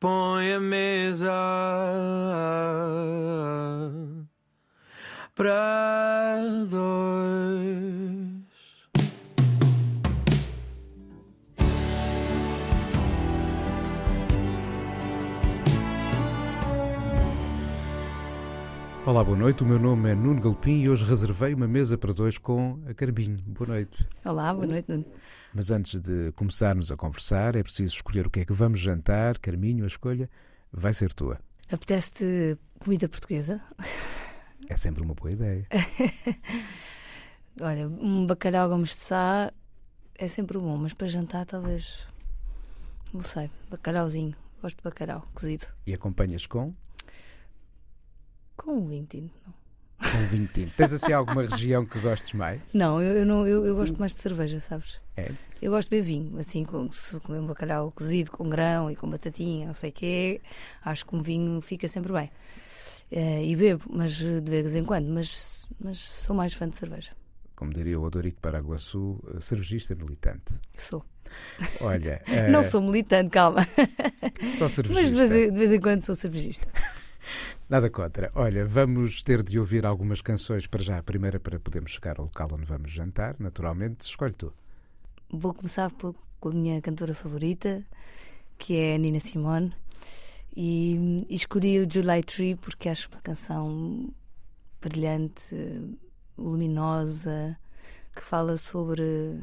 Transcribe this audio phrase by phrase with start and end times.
[0.00, 1.32] põe a mesa
[5.34, 6.38] para
[6.70, 7.98] dois.
[19.04, 19.62] Olá, boa noite.
[19.62, 22.92] O meu nome é Nuno Galpim e hoje reservei uma mesa para dois com a
[22.92, 23.38] Carminho.
[23.46, 24.06] Boa noite.
[24.24, 25.06] Olá, boa noite, Nuno.
[25.54, 29.38] Mas antes de começarmos a conversar, é preciso escolher o que é que vamos jantar.
[29.38, 30.30] Carminho, a escolha
[30.72, 31.40] vai ser tua.
[31.70, 33.60] Apetece-te comida portuguesa?
[34.68, 35.66] É sempre uma boa ideia.
[37.60, 39.52] Olha, um bacalhau gomes de sá
[40.14, 42.06] é sempre bom, mas para jantar talvez.
[43.12, 44.36] Não sei, bacalhauzinho.
[44.60, 45.66] Gosto de bacalhau cozido.
[45.86, 46.74] E acompanhas com?
[48.56, 49.54] Com um vinho tinto, não.
[50.00, 50.72] Com vinho tinto.
[50.76, 52.60] Tens assim alguma região que gostes mais?
[52.72, 55.00] Não, eu, eu não, eu, eu gosto mais de cerveja, sabes?
[55.16, 55.30] É?
[55.60, 58.94] Eu gosto de beber vinho, assim, com, se comer um bacalhau cozido com grão e
[58.96, 60.40] com batatinha, não sei o quê,
[60.84, 62.30] acho que um vinho fica sempre bem.
[63.10, 67.10] Eh, e bebo, mas de vez em quando, mas, mas sou mais fã de cerveja.
[67.56, 70.54] Como diria o Odorico Paraguaçu, eh, cervejista militante.
[70.76, 71.04] Sou.
[71.80, 72.22] Olha.
[72.52, 73.66] Não eh, sou militante, calma.
[74.56, 74.92] Só cervejista.
[74.92, 76.68] Mas de vez, em- de vez em quando sou cervejista.
[77.68, 78.30] Nada contra.
[78.34, 80.98] Olha, vamos ter de ouvir algumas canções para já.
[80.98, 84.00] A primeira para podermos chegar ao local onde vamos jantar, naturalmente.
[84.02, 84.52] Escolhe tu.
[85.30, 87.84] Vou começar pelo- com a minha cantora favorita,
[88.58, 89.72] que é a Nina Simone.
[90.56, 94.08] E, e escolhi o July Tree porque acho uma canção
[94.80, 95.54] brilhante,
[96.36, 97.56] luminosa,
[98.14, 99.38] que fala sobre,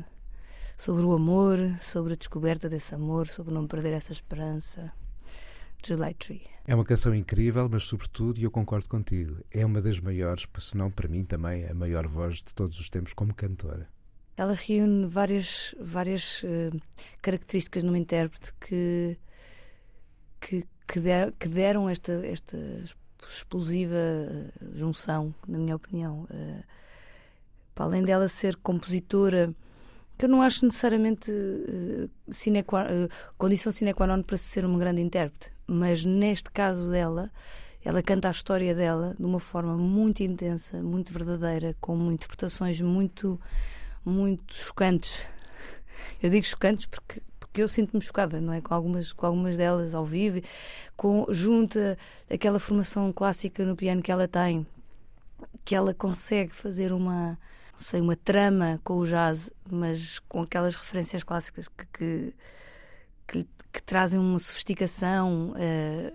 [0.75, 4.91] sobre o amor, sobre a descoberta desse amor, sobre não perder essa esperança.
[6.67, 10.75] É uma canção incrível, mas sobretudo, e eu concordo contigo, é uma das maiores, se
[10.75, 13.87] não para mim também, a maior voz de todos os tempos como cantora.
[14.35, 16.71] Ela reúne várias, várias eh,
[17.21, 19.17] características numa intérprete que,
[20.41, 22.57] que, que, der- que deram esta, esta
[23.29, 26.27] explosiva eh, junção, na minha opinião.
[26.29, 26.63] Eh,
[27.73, 29.53] para além dela ser compositora,
[30.17, 33.07] que eu não acho necessariamente eh, sine qua- eh,
[33.37, 37.31] condição sine qua non para se ser uma grande intérprete, mas neste caso dela,
[37.83, 43.39] ela canta a história dela de uma forma muito intensa, muito verdadeira, com interpretações muito
[44.03, 45.27] muito chocantes.
[46.21, 48.61] Eu digo chocantes porque, porque eu sinto-me chocada, não é?
[48.61, 50.41] Com algumas, com algumas delas ao vivo,
[50.95, 51.97] com, junta
[52.29, 54.65] aquela formação clássica no piano que ela tem,
[55.63, 57.37] que ela consegue fazer uma,
[57.75, 62.33] sei, uma trama com o jazz, mas com aquelas referências clássicas que, que,
[63.27, 65.53] que, que trazem uma sofisticação.
[65.57, 66.13] eh,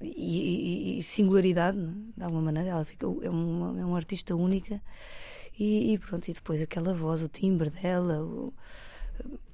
[0.00, 1.94] e, e- singularidade, não é?
[2.16, 4.82] de alguma maneira, ela fica, é, uma, é uma artista única
[5.58, 8.52] e, e pronto, e depois aquela voz, o timbre dela, o-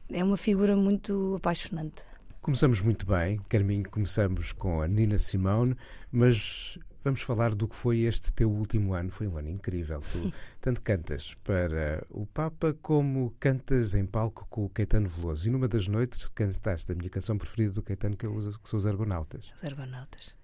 [0.09, 2.03] é uma figura muito apaixonante.
[2.41, 5.77] Começamos muito bem, Carminho, começamos com a Nina Simone,
[6.11, 9.11] mas vamos falar do que foi este teu último ano.
[9.11, 10.01] Foi um ano incrível.
[10.13, 15.49] Tu tanto cantas para o Papa como cantas em palco com o Caetano Veloso.
[15.49, 18.69] E numa das noites cantaste a minha canção preferida do Caetano, que, eu uso, que
[18.69, 19.53] são os Argonautas.
[19.57, 20.35] Os Argonautas.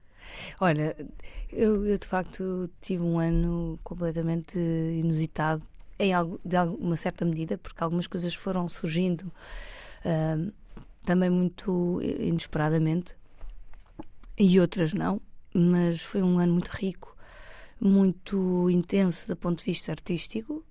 [0.61, 0.97] Olha,
[1.53, 5.65] eu, eu de facto tive um ano completamente inusitado,
[5.99, 9.33] em algo, de alguma certa medida, porque algumas coisas foram surgindo
[10.05, 10.51] ahm,
[11.05, 13.15] também muito inesperadamente
[14.39, 15.21] e outras não,
[15.57, 17.17] mas foi um ano muito rico,
[17.81, 20.65] muito intenso do ponto de vista artístico.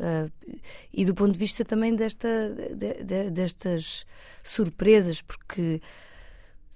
[0.00, 0.28] ah,
[0.92, 2.28] e do ponto de vista também desta,
[2.76, 4.06] de- de- destas
[4.44, 5.80] surpresas, porque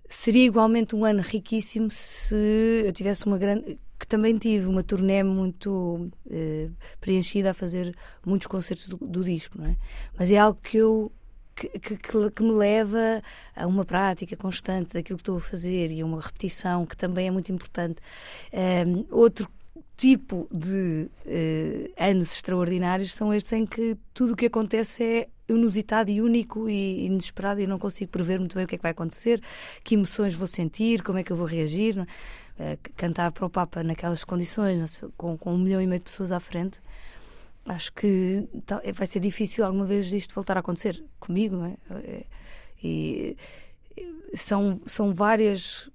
[0.09, 2.35] seria igualmente um ano riquíssimo se
[2.85, 3.79] eu tivesse uma grande.
[3.99, 6.69] que também tive uma turnê muito eh,
[7.01, 7.97] preenchida a fazer
[8.27, 9.77] muitos concertos do, do disco, não é?
[10.19, 11.13] Mas é algo que eu.
[11.55, 11.97] Que, que,
[12.31, 13.23] que- me leva
[13.55, 17.29] a uma prática constante daquilo que estou a fazer e a uma repetição que também
[17.29, 18.01] é muito importante.
[18.53, 19.49] Ehm, outro
[19.97, 26.11] tipo de eh, anos extraordinários são estes em que tudo o que acontece é inusitado
[26.11, 28.83] e único e inesperado e eu não consigo prever muito bem o que é que
[28.83, 29.41] vai acontecer,
[29.85, 31.95] que emoções vou sentir, como é que eu vou reagir.
[32.59, 36.33] c- cantar para o Papa naquelas condições, com, com um milhão e meio de pessoas
[36.33, 36.81] à frente,
[37.67, 41.77] acho que tal- vai ser difícil alguma vez isto voltar a acontecer comigo, não é?
[42.05, 42.27] Eh,
[42.85, 43.37] E,
[44.35, 45.89] são, são várias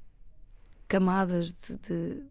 [0.87, 2.23] camadas de, de-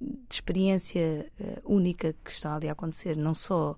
[0.00, 3.76] de experiência eh, única que estão ali a acontecer, não só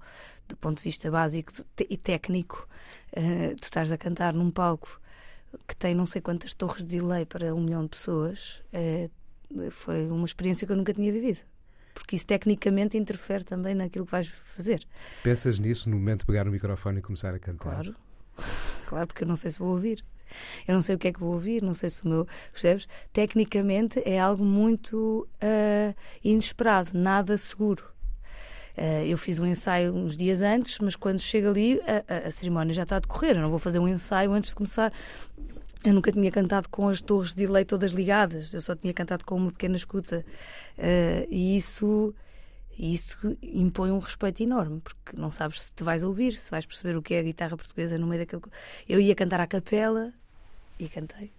[0.49, 1.53] do ponto de vista básico
[1.89, 2.69] e técnico,
[3.13, 5.01] eh, de estares a cantar num palco
[5.69, 9.11] que tem não sei quantas torres de delay para um milhão de pessoas, eh,
[9.71, 11.41] foi uma experiência que eu nunca tinha vivido.
[11.95, 14.87] Porque isso tecnicamente interfere também naquilo que vais fazer.
[15.23, 17.83] Pensas nisso no momento de pegar o microfone e começar a cantar?
[17.83, 17.97] Claro.
[18.87, 20.05] Claro, porque eu não sei se vou ouvir.
[20.67, 22.27] Eu não sei o que é que vou ouvir, não sei se o meu.
[22.53, 22.87] Percebes?
[23.13, 27.85] Tecnicamente é algo muito uh, inesperado, nada seguro.
[28.77, 32.31] Uh, eu fiz um ensaio uns dias antes, mas quando chego ali, a, a, a,
[32.31, 33.37] cerimónia já está a decorrer.
[33.37, 34.93] Eu não vou fazer um ensaio antes de começar.
[35.85, 39.25] Eu nunca tinha cantado com as torres de delay todas ligadas, eu só tinha cantado
[39.25, 40.25] com uma pequena escuta.
[40.79, 42.15] Uh, e isso,
[42.79, 46.97] isso impõe um respeito enorme, porque não sabes se te vais ouvir, se vais perceber
[46.97, 48.43] o que é a guitarra portuguesa no meio daquele.
[48.89, 50.13] Eu ia cantar à capela
[50.79, 51.33] e cantei.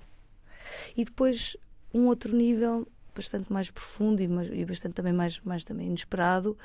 [0.98, 1.56] E depois,
[1.94, 2.86] um outro nível
[3.16, 6.58] bastante mais profundo e, mais, e bastante também mais, mais também inesperado,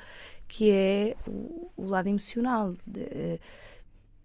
[0.47, 2.73] que é o, o lado emocional.
[2.85, 3.39] De,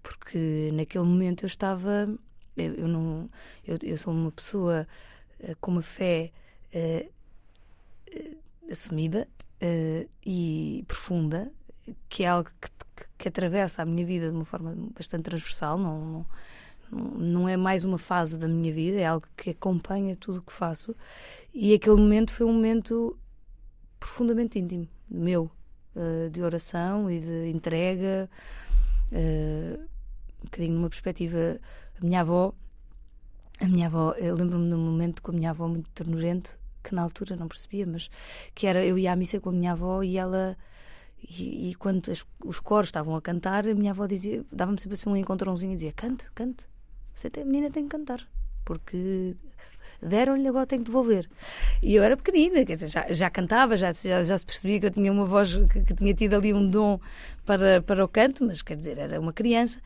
[0.03, 2.09] porque naquele momento eu estava.
[2.57, 3.29] Eu, eu não.
[3.67, 4.87] Eu, eu, sou uma pessoa
[5.41, 6.31] uh, com uma fé
[6.75, 7.11] uh,
[8.17, 8.37] uh,
[8.71, 9.29] assumida
[10.27, 11.51] e profunda,
[12.07, 15.79] que é algo que, que, que, atravessa a minha vida de uma forma bastante transversal.
[15.79, 16.27] Não, não
[16.93, 20.53] não é mais uma fase da minha vida, é algo que acompanha tudo o que
[20.53, 20.95] faço.
[21.53, 23.19] E aquele momento foi um momento
[23.99, 25.51] profundamente íntimo, meu,
[26.31, 28.31] de oração e de entrega,
[29.11, 31.59] um bocadinho numa perspectiva.
[32.01, 32.53] A minha avó,
[33.61, 36.95] a minha avó, eu lembro-me de um momento com a minha avó muito ternurente, que
[36.95, 38.11] na altura não percebia, mas
[38.55, 40.57] que era eu ia à missa com a minha avó e ela.
[41.27, 44.95] E, e quando as, os coros estavam a cantar, a minha avó dizia, dava-me sempre
[44.95, 46.67] assim um encontrãozinho e dizia: cante, cante,
[47.15, 48.29] você tem, a menina tem que cantar,
[48.65, 49.35] porque
[50.03, 51.29] deram-lhe, agora tem que devolver.
[51.83, 54.87] E eu era pequenina, quer dizer, já, já cantava, já, já, já, se percebia que
[54.87, 57.01] eu tinha uma voz, que, que, tinha tido ali um dom
[57.47, 59.81] para, para o canto, mas quer dizer, era uma criança.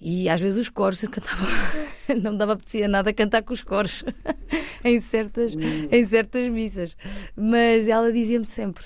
[0.00, 1.46] E às vezes os coros cantavam,
[2.22, 4.04] não me dava apetecia nada cantar com os coros
[4.84, 6.96] em, certas, em certas missas.
[7.36, 8.84] Mas ela dizia-me sempre: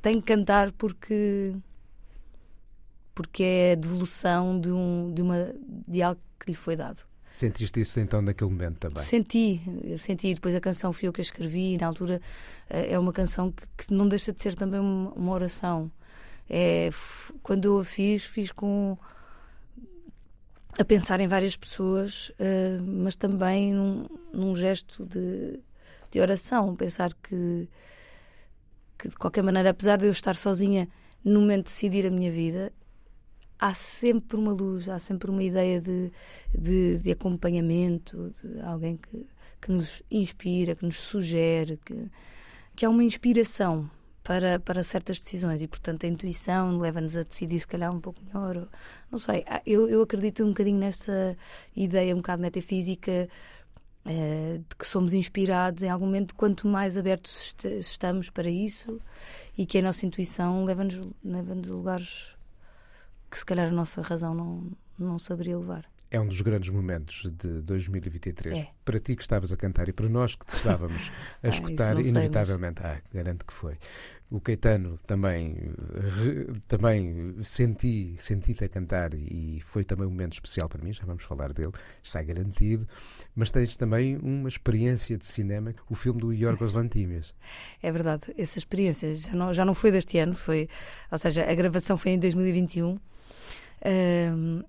[0.00, 1.54] tem que cantar porque
[3.14, 5.54] porque é a devolução de, um, de, uma,
[5.86, 7.02] de algo que lhe foi dado.
[7.30, 9.02] Sentiste isso então naquele momento também?
[9.02, 9.60] Senti,
[9.98, 10.34] senti.
[10.34, 12.20] Depois a canção fui eu que a escrevi e na altura
[12.68, 15.90] eh, é uma canção que, que não deixa de ser também uma, uma oração.
[16.48, 16.90] É,
[17.42, 18.98] quando eu a fiz, fiz com
[20.78, 25.60] a pensar em várias pessoas, uh, mas também num, num gesto de,
[26.10, 27.68] de, oração, pensar que,
[28.98, 30.88] que de qualquer maneira, apesar de eu estar sozinha
[31.24, 32.72] no momento de decidir a minha vida,
[33.58, 36.10] há sempre uma luz, há sempre uma ideia de,
[36.56, 39.26] de, de acompanhamento, de alguém que,
[39.60, 42.10] que nos inspira, que nos sugere, que,
[42.74, 43.88] que há uma inspiração
[44.22, 48.20] para, para certas decisões e, portanto, a intuição leva-nos a decidir se calhar um pouco
[48.24, 48.56] melhor.
[48.56, 48.68] Ou,
[49.10, 51.36] não sei, eu, eu acredito um bocadinho nessa
[51.74, 53.28] ideia um bocado metafísica
[54.04, 59.00] eh, de que somos inspirados em algum momento, quanto mais abertos estamos para isso
[59.56, 62.36] e que a nossa intuição leva-nos leva a lugares
[63.30, 65.91] que se calhar a nossa razão não, não saberia levar.
[66.12, 68.58] É um dos grandes momentos de 2023.
[68.58, 68.68] É.
[68.84, 71.10] Para ti que estavas a cantar e para nós que te estávamos
[71.42, 73.78] a ah, escutar, inevitavelmente, ah, garanto que foi.
[74.30, 75.56] O Caetano também,
[75.90, 81.02] re, também senti, senti-te a cantar e foi também um momento especial para mim, já
[81.06, 81.72] vamos falar dele,
[82.02, 82.86] está garantido.
[83.34, 87.34] Mas tens também uma experiência de cinema, o filme do Yorgos Lantimos.
[87.82, 90.68] É verdade, essa experiência já não, já não foi deste ano, foi,
[91.10, 92.98] ou seja, a gravação foi em 2021
[93.82, 94.64] uh,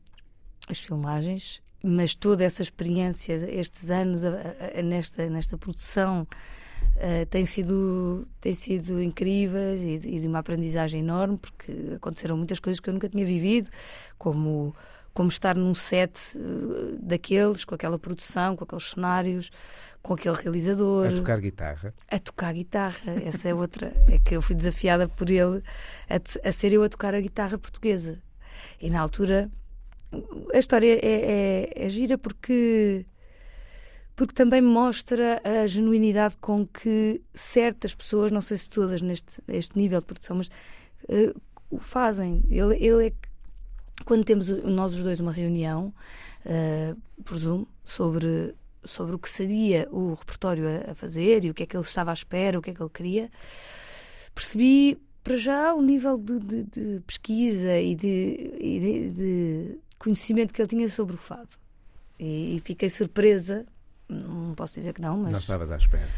[0.70, 6.26] as filmagens, mas toda essa experiência, estes anos a, a, a, nesta, nesta produção,
[6.96, 12.60] uh, tem, sido, tem sido incríveis e, e, de uma aprendizagem enorme, porque aconteceram muitas
[12.60, 13.70] coisas que eu nunca tinha vivido,
[14.18, 14.74] como,
[15.14, 19.52] como estar num set uh, daqueles, com aquela produção, com aqueles cenários,
[20.02, 21.08] com aquele realizador.
[21.08, 21.94] A tocar guitarra.
[22.10, 23.94] A tocar guitarra, essa é outra.
[24.08, 25.62] É que eu fui desafiada por ele
[26.10, 28.22] a, a ser eu a tocar a guitarra portuguesa.
[28.80, 29.52] E na altura
[30.54, 33.06] a história é, é, é gira porque
[34.16, 39.78] porque também mostra a genuinidade com que certas pessoas, não sei se todas neste, neste
[39.78, 40.48] nível de produção, mas
[41.10, 42.44] uh, o fazem.
[42.50, 43.30] Ele, ele é que,
[44.06, 45.94] quando temos nós os dois uma reunião,
[46.46, 47.40] uh, por
[47.84, 48.54] sobre,
[48.84, 51.84] sobre o que seria o repertório a, a, fazer e o que é que ele
[51.84, 53.32] estava à espera, o que é que ele queria,
[54.36, 60.62] percebi para já, o nível de, de, de pesquisa e, de, e de, conhecimento que
[60.62, 61.54] ele tinha sobre o fado.
[62.20, 63.66] E, e, fiquei surpresa,
[64.10, 65.32] não posso dizer que não, mas.
[65.32, 66.10] Não estavas à espera.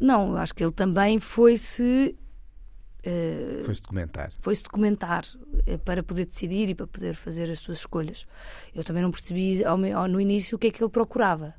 [0.00, 2.14] Não, acho que ele também foi-se.
[3.00, 4.32] Uh, foi-se documentar.
[4.40, 8.26] Foi-se documentar uh, para poder decidir e para poder fazer as suas escolhas.
[8.74, 11.54] Eu também não percebi ao, ao, no início o que é que ele procurava,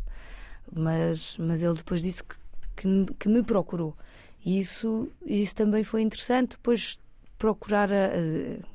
[0.72, 2.36] mas, mas ele depois disse que,
[2.76, 3.96] que, que me procurou.
[4.44, 6.52] E isso, isso também foi interessante.
[6.52, 7.00] Depois
[7.38, 8.10] procurar a,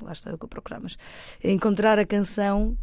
[0.01, 0.97] lá está eu que procurar, mas
[1.43, 2.77] encontrar a canção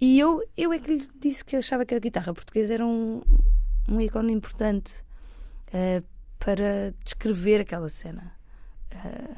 [0.00, 3.22] e eu, eu é que lhe disse que achava que a guitarra portuguesa era um,
[3.88, 5.02] um ícone importante
[5.68, 6.04] uh,
[6.38, 8.32] para descrever aquela cena.
[8.92, 9.36] Uh,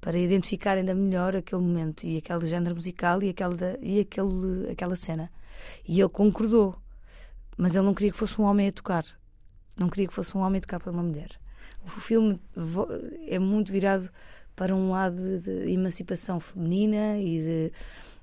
[0.00, 4.96] para identificar ainda melhor aquele momento e aquele género musical e, aquela, e aquele, aquela
[4.96, 5.30] cena.
[5.86, 6.74] E ele concordou,
[7.58, 9.04] mas ele não queria que fosse um homem a tocar,
[9.76, 11.38] não queria que fosse um homem a tocar para uma mulher.
[11.84, 12.40] O filme
[13.26, 14.10] é muito virado
[14.60, 17.72] para um lado de emancipação feminina e de,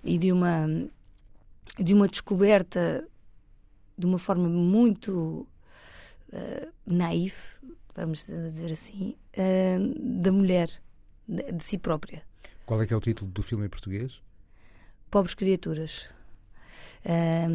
[0.03, 0.67] e de uma
[1.79, 3.07] de uma descoberta
[3.97, 5.47] de uma forma muito
[6.31, 7.57] uh, naif,
[7.95, 10.69] vamos dizer assim, uh, da mulher,
[11.27, 12.21] de, de, si própria.
[12.67, 14.21] Qual é que é o título do filme em português?
[15.09, 16.07] Pobres Criaturas.
[17.03, 17.47] É,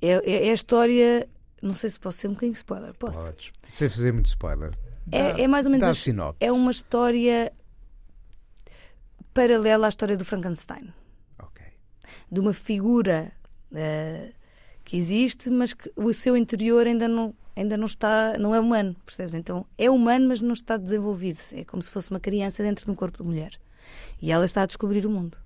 [0.00, 1.28] é, é, a história.
[1.60, 2.96] Não sei se posso ser um bocadinho spoiler.
[2.96, 3.22] Posso?
[3.26, 3.52] Podes.
[3.68, 4.72] Sem fazer muito spoiler.
[5.10, 5.86] É, é, mais ou menos.
[5.86, 6.38] Dá a sinopse.
[6.40, 7.52] É uma história
[9.32, 10.92] paralela à história do Frankenstein
[12.30, 13.32] de uma figura
[13.72, 14.34] uh,
[14.84, 18.94] que existe, mas que o seu interior ainda não, ainda não está, não é humano,
[19.04, 19.34] percebes?
[19.34, 21.40] Então é humano, mas não está desenvolvido.
[21.52, 23.52] É como se fosse uma criança dentro de um corpo de mulher.
[24.20, 25.38] E ela está a descobrir o mundo.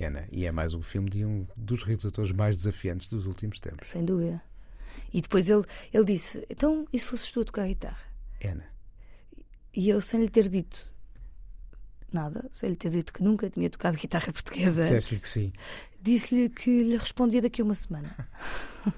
[0.00, 3.88] Ana, e é mais um filme de um dos realizadores mais desafiantes dos últimos tempos.
[3.88, 4.40] Sem dúvida.
[5.12, 7.98] E depois ele, ele disse: Então, e se fosses tu a tocar a guitarra?
[8.44, 8.64] Ana.
[9.74, 10.90] E eu, sem lhe ter dito
[12.12, 14.80] nada, sem lhe ter dito que nunca tinha tocado guitarra portuguesa.
[14.80, 15.52] Disseste-lhe que sim.
[16.00, 18.14] Disse-lhe que lhe respondia daqui a uma semana.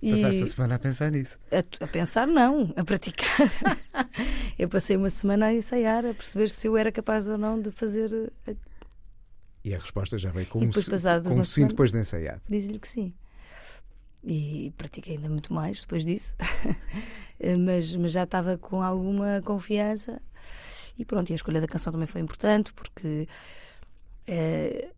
[0.00, 0.12] e...
[0.12, 1.38] Passaste a semana a pensar nisso?
[1.50, 3.50] A, a pensar, não, a praticar.
[4.58, 7.70] eu passei uma semana a ensaiar, a perceber se eu era capaz ou não de
[7.70, 8.32] fazer.
[8.46, 8.54] A...
[9.64, 12.42] E a resposta já veio com um, com um sim depois de ensaiado.
[12.48, 13.12] Diz-lhe que sim.
[14.28, 16.34] E pratiquei ainda muito mais depois disso,
[17.64, 20.20] mas, mas já estava com alguma confiança
[20.98, 23.28] e pronto, e a escolha da canção também foi importante porque
[24.26, 24.88] é,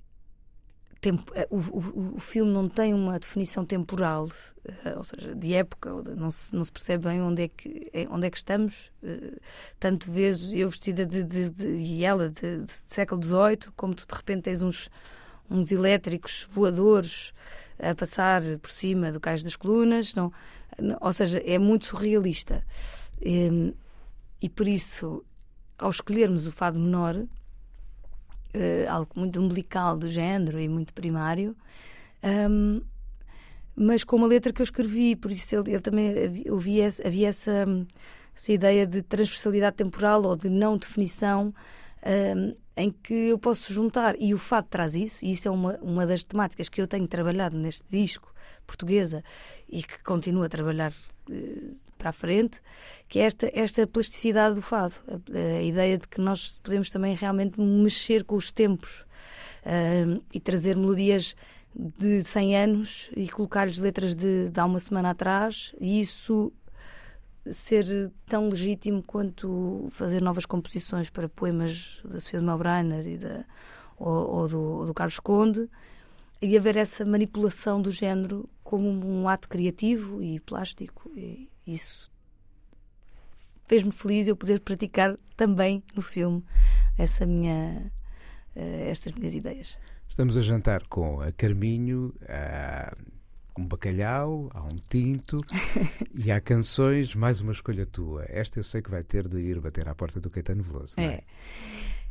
[1.00, 4.28] tempo, eh, o, o, o, filme não tem uma definição temporal,
[4.64, 8.26] eh, ou seja, de época, não se, não se percebe bem onde é que, onde
[8.26, 8.92] é que estamos.
[9.78, 14.04] tanto vezes eu vestida de, de, de e ela de, de, século XVIII, como de
[14.10, 14.88] repente tens uns,
[15.50, 17.32] uns elétricos voadores
[17.78, 20.32] a passar por cima do cais das colunas, não,
[21.00, 22.64] ou seja, é muito surrealista.
[23.20, 23.74] E,
[24.40, 25.24] e por isso
[25.78, 27.28] ao escolhermos o fado menor, uh,
[28.90, 31.56] algo muito umbilical do género e muito primário,
[32.50, 32.82] um,
[33.76, 36.12] mas com uma letra que eu escrevi, por isso ele, ele também
[36.50, 37.64] havia, havia essa,
[38.34, 41.54] essa ideia de transversalidade temporal ou de não definição.
[42.76, 46.06] Em que eu posso juntar, e o fado traz isso, e isso é uma, uma
[46.06, 48.32] das temáticas que eu tenho trabalhado neste disco,
[48.66, 49.24] portuguesa,
[49.68, 52.60] e que continuo a trabalhar uh, para a frente,
[53.08, 57.14] que é esta, esta plasticidade do fado, a, a ideia de que nós podemos também
[57.14, 59.00] realmente mexer com os tempos
[59.64, 61.34] uh, e trazer melodias
[61.74, 66.52] de 100 anos e colocar-lhes letras de, de há uma semana atrás, e isso
[67.52, 73.44] ser tão legítimo quanto fazer novas composições para poemas da Sofia de Melbrenner e da,
[73.96, 75.68] ou, ou, do, do Carlos Conde
[76.40, 81.10] e haver essa manipulação do género como um ato criativo e plástico.
[81.16, 82.10] E, isso
[83.66, 86.42] fez-me feliz eu poder praticar também no filme
[86.96, 87.92] essa minha,
[88.56, 89.76] uh, estas minhas ideias.
[90.08, 92.14] Estamos a jantar com a Carminho,
[93.58, 95.44] um bacalhau, há um tinto
[96.14, 98.24] e há canções, mais uma escolha tua.
[98.28, 100.94] Esta eu sei que vai ter de ir bater à porta do Caetano Veloso.
[100.96, 101.22] Não é?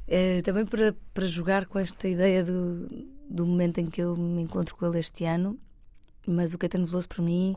[0.08, 0.38] é.
[0.38, 2.88] é também para, para jogar com esta ideia do,
[3.30, 5.58] do momento em que eu me encontro com ele este ano,
[6.28, 7.56] mas o Caetano Veloso para mim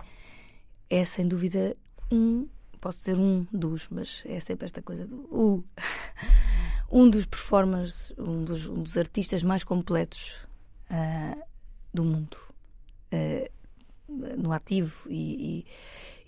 [0.89, 1.77] é sem dúvida
[2.13, 2.49] um,
[2.81, 5.65] posso dizer um dos, mas é sempre esta coisa do uh,
[6.93, 10.37] um dos performers, um dos, um dos artistas mais completos
[10.91, 11.43] uh,
[11.93, 12.37] do mundo
[13.13, 13.60] uh,
[14.37, 15.65] no ativo e,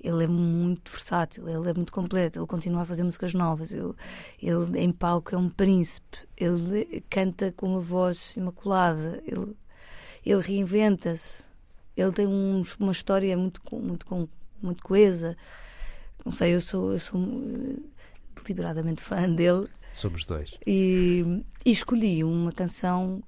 [0.00, 3.72] e, ele é muito versátil, ele é muito completo, ele continua a fazer músicas novas,
[3.72, 3.92] ele,
[4.42, 9.56] ele em palco é um príncipe, ele canta com uma voz imaculada, ele,
[10.26, 11.52] ele reinventa-se,
[11.96, 14.28] ele tem um, uma história muito, muito,
[14.60, 15.36] muito coesa.
[16.24, 17.76] Não sei, eu sou, eu sou eh,
[18.42, 19.68] deliberadamente fã dele.
[19.92, 20.56] Somos dois.
[20.66, 23.22] E, e, escolhi uma canção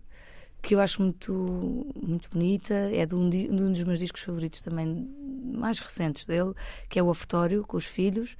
[0.65, 4.63] que eu acho muito, muito bonita, é de um, de um dos meus discos favoritos
[4.63, 5.07] também,
[5.55, 6.55] mais recentes dele,
[6.89, 8.35] que é o Ofertório, com os filhos.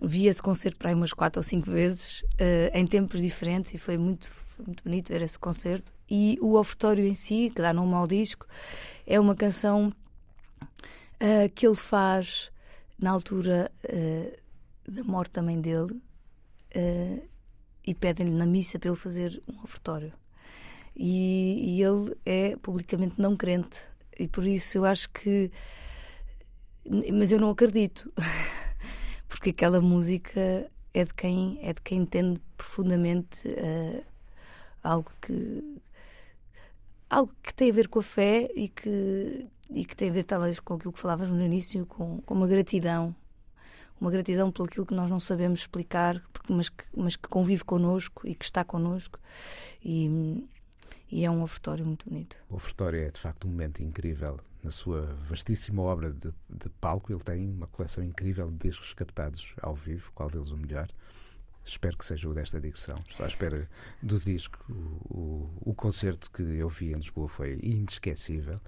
[0.00, 3.78] Vi esse concerto para aí umas quatro ou cinco vezes, uh, em tempos diferentes, e
[3.78, 4.30] foi muito,
[4.64, 5.94] muito bonito ver esse concerto.
[6.10, 8.46] E o Ofertório em si, que dá nome ao disco,
[9.06, 9.92] é uma canção
[10.60, 12.52] uh, que ele faz
[12.98, 16.00] na altura uh, da morte mãe dele
[17.86, 20.12] e pedem-lhe na missa para ele fazer um ofertório.
[20.96, 23.82] E, e ele é publicamente não crente.
[24.18, 25.50] E por isso eu acho que.
[27.12, 28.12] Mas eu não acredito,
[29.28, 34.04] porque aquela música é de quem, é de quem entende profundamente uh,
[34.82, 35.80] algo que.
[37.10, 40.24] algo que tem a ver com a fé e que, e que tem a ver
[40.24, 43.14] talvez com aquilo que falavas no início, com, com uma gratidão
[44.00, 47.64] uma gratidão por aquilo que nós não sabemos explicar, porque, mas, que, mas que convive
[47.64, 49.18] connosco e que está connosco.
[49.82, 50.44] E,
[51.14, 52.36] e é um ofertório muito bonito.
[52.50, 54.40] O ofertório é de facto um momento incrível.
[54.64, 59.54] Na sua vastíssima obra de, de palco, ele tem uma coleção incrível de discos captados
[59.62, 60.88] ao vivo, qual deles o melhor.
[61.64, 63.02] Espero que seja o desta digressão.
[63.08, 63.66] Estou à espera
[64.02, 64.58] do disco.
[64.68, 68.60] O, o, o, concerto que eu vi em Lisboa foi inesquecível.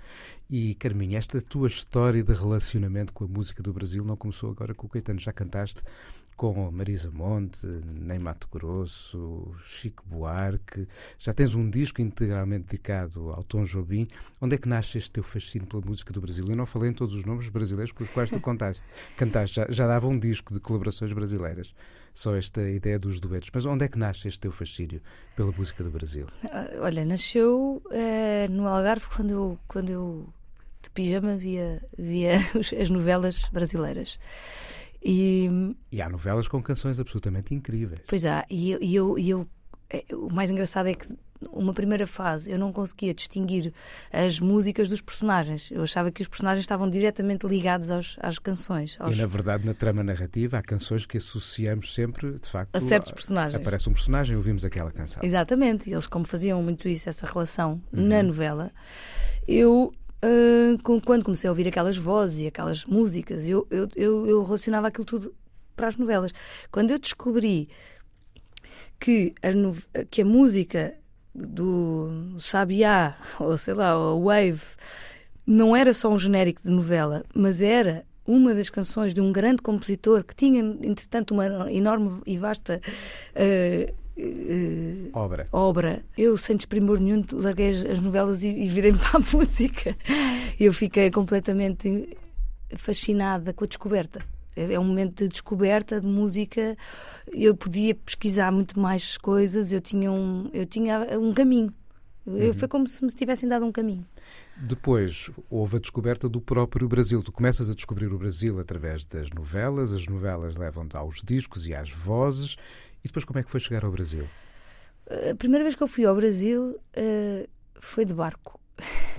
[0.49, 4.75] E, Carminha, esta tua história de relacionamento com a música do Brasil não começou agora
[4.75, 5.21] com o Caetano.
[5.21, 5.83] Já cantaste
[6.37, 10.87] com Marisa Monte, Ney Mato Grosso, Chico Buarque.
[11.19, 14.09] Já tens um disco integralmente dedicado ao Tom Jobim.
[14.41, 16.47] Onde é que nasce este teu fascínio pela música do Brasil?
[16.49, 18.83] Eu não falei em todos os nomes brasileiros com os quais tu contaste.
[19.17, 19.57] cantaste.
[19.57, 21.75] Já, já dava um disco de colaborações brasileiras
[22.17, 23.51] só esta ideia dos duetos.
[23.53, 25.03] Mas onde é que nasce este teu fascínio
[25.37, 26.27] pela música do Brasil?
[26.51, 30.27] Ah, olha, nasceu uh, no Algarve quando eu, quando eu
[30.83, 32.39] de pijama via, via
[32.81, 34.19] as novelas brasileiras.
[35.05, 35.49] E,
[35.93, 38.01] e há novelas com canções absolutamente incríveis.
[38.07, 39.49] Pois há, e eu, e eu, e eu
[39.91, 41.07] é, o mais engraçado é que
[41.52, 43.73] uma primeira fase eu não conseguia distinguir
[44.12, 45.71] as músicas dos personagens.
[45.71, 48.97] Eu achava que os personagens estavam diretamente ligados aos, às canções.
[49.00, 49.16] Aos...
[49.16, 53.12] E na verdade, na trama narrativa, há canções que associamos sempre, de facto, a certos
[53.12, 53.61] personagens.
[53.61, 55.23] Aparece um personagem e ouvimos aquela canção.
[55.23, 55.90] Exatamente.
[55.90, 58.07] Eles, como faziam muito isso, essa relação uhum.
[58.07, 58.71] na novela,
[59.47, 59.93] eu.
[60.25, 64.88] Uh, quando comecei a ouvir aquelas vozes e aquelas músicas, eu, eu, eu, eu relacionava
[64.88, 65.35] aquilo tudo
[65.76, 66.33] para as novelas.
[66.73, 67.69] Quando eu descobri
[68.99, 70.95] que a, que a música
[71.37, 74.62] do Sabiá, ou sei lá, o Wave,
[75.47, 79.63] não era só um genérico de novela, mas era uma das canções de um grande
[79.63, 82.80] compositor que tinha, entretanto, uma enorme e vasta
[83.37, 85.47] uh, uh, obra.
[85.52, 86.04] obra.
[86.19, 89.97] Eu, sem desprimor nenhum, larguei as novelas e, e virei para a música.
[90.58, 92.19] Eu fiquei completamente
[92.75, 96.76] fascinada com a descoberta é um momento de descoberta de música.
[97.32, 101.73] Eu podia pesquisar muito mais coisas, eu tinha um, eu tinha um caminho.
[102.26, 102.52] Uhum.
[102.52, 104.04] Foi como se me tivessem dado um caminho.
[104.56, 107.23] Depois houve a descoberta do próprio Brasil.
[107.23, 111.75] Tu começas a descobrir o Brasil através das novelas, as novelas levam-te aos discos e
[111.75, 112.56] às vozes.
[113.04, 114.26] E depois como é que foi chegar ao Brasil?
[115.30, 118.58] A primeira vez que eu fui ao Brasil uh, foi de barco.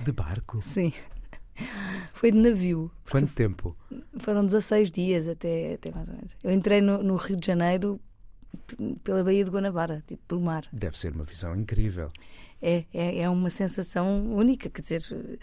[0.04, 0.60] De barco?
[0.62, 0.92] Sim.
[2.14, 2.90] Foi de navio.
[3.10, 3.76] Quanto tempo?
[4.18, 6.36] Foram 16 dias até, até mais ou menos.
[6.42, 8.00] Eu entrei no, no Rio de Janeiro
[9.04, 10.66] pela Baía de Guanabara, tipo por mar.
[10.72, 12.10] Deve ser uma visão incrível.
[12.60, 15.38] É, é, é uma sensação única, quer dizer,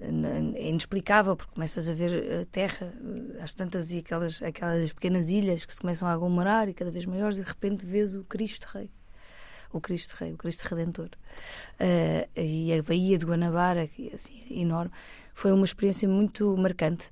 [0.00, 2.92] é inexplicável, porque começas a ver a terra,
[3.40, 7.06] às tantas e aquelas, aquelas pequenas ilhas que se começam a aglomerar e cada vez
[7.06, 8.90] maiores, e de repente vês o Cristo Rei
[9.78, 11.10] o Cristo Rei, o Cristo Redentor.
[11.80, 14.92] Uh, e a Baía de Guanabara, que é assim, enorme,
[15.34, 17.10] foi uma experiência muito marcante.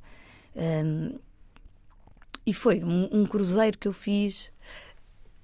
[0.54, 1.18] Um,
[2.44, 4.52] e foi um, um, cruzeiro que eu fiz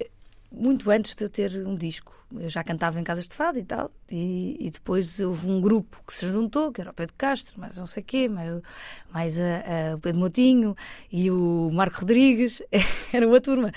[0.01, 0.11] eh,
[0.51, 2.13] muito antes de eu ter um disco.
[2.35, 6.03] Eu já cantava em casas de fado e tal, e, e depois houve um grupo
[6.07, 8.61] que se juntou, que era o Pedro Castro, mais não sei quê, mais,
[9.11, 10.77] mais a, a, o Pedro Motinho
[11.11, 12.61] e o Marco Rodrigues,
[13.15, 13.73] era uma turma,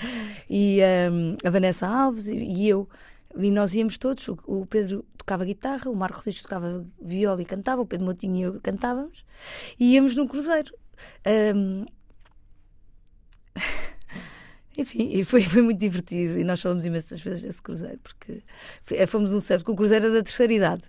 [0.50, 2.88] e um, a Vanessa Alves e, e eu.
[3.36, 7.80] E nós íamos todos, o Pedro tocava guitarra, o Marco Rodrigues tocava viola e cantava,
[7.82, 9.24] o Pedro Motinho e eu cantávamos,
[9.78, 10.74] e íamos num cruzeiro.
[11.56, 11.84] Um...
[14.76, 18.42] Enfim, foi, foi muito divertido e nós falamos imensas vezes desse cruzeiro, porque
[18.90, 20.82] eh, fomos um certo, porque o cruzeiro era da terceira idade.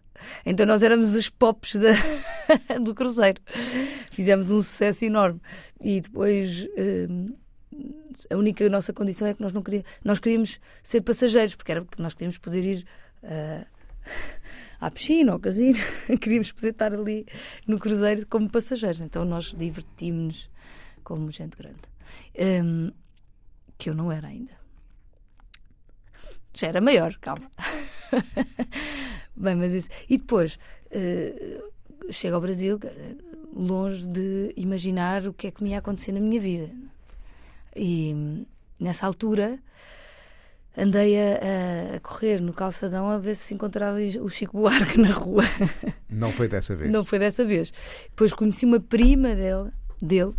[0.45, 1.91] Então nós éramos os pops da,
[2.79, 3.41] do cruzeiro.
[4.12, 5.41] Fizemos um sucesso enorme.
[5.82, 6.65] E depois
[7.10, 7.36] um,
[8.29, 11.83] a única nossa condição é que nós não queríamos, nós queríamos ser passageiros, porque era
[11.83, 12.88] porque nós queríamos poder ir
[13.23, 13.65] uh,
[14.79, 15.79] à piscina, ao casino,
[16.21, 17.25] queríamos poder estar ali
[17.67, 19.01] no cruzeiro como passageiros.
[19.01, 20.49] Então nós divertimos-nos
[21.03, 21.81] como gente grande.
[22.38, 22.91] Um,
[23.77, 24.53] que eu não era ainda.
[26.53, 27.49] Já era maior, calma.
[29.36, 29.89] Bem, mas isso.
[30.07, 30.59] E depois
[30.91, 32.79] uh, chego ao Brasil,
[33.51, 36.71] longe de imaginar o que é que me ia acontecer na minha vida
[37.75, 38.45] e
[38.79, 39.59] nessa altura
[40.77, 45.43] andei a, a, correr no calçadão a ver se encontrava o Chico Buarque na rua.
[46.09, 46.91] Não foi dessa vez?
[46.91, 47.71] Não foi dessa vez.
[48.09, 50.33] Depois conheci uma prima dele, dele